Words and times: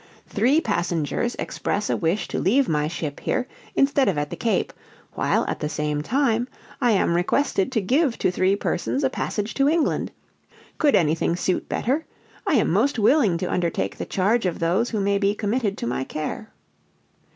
"Three 0.25 0.59
passengers 0.59 1.35
express 1.37 1.87
a 1.87 1.95
wish 1.95 2.27
to 2.29 2.39
leave 2.39 2.67
my 2.67 2.87
ship 2.87 3.19
here, 3.19 3.47
instead 3.75 4.07
of 4.09 4.17
at 4.17 4.31
the 4.31 4.35
Cape, 4.35 4.73
while, 5.13 5.45
at 5.47 5.59
the 5.59 5.69
same 5.69 6.01
time, 6.01 6.47
I 6.81 6.93
am 6.93 7.13
requested 7.13 7.71
to 7.71 7.81
give 7.81 8.17
to 8.17 8.31
three 8.31 8.55
persons 8.55 9.03
a 9.03 9.11
passage 9.11 9.53
to 9.53 9.69
England. 9.69 10.11
"Could 10.79 10.95
anything 10.95 11.35
suit 11.35 11.69
better? 11.69 12.03
I 12.47 12.55
am 12.55 12.71
most 12.71 12.97
willing 12.97 13.37
to 13.37 13.51
undertake 13.51 13.97
the 13.99 14.05
charge 14.07 14.47
of 14.47 14.57
those 14.57 14.89
who 14.89 14.99
may 14.99 15.19
be 15.19 15.35
committed 15.35 15.77
to 15.77 15.85
my 15.85 16.03
care. 16.03 16.51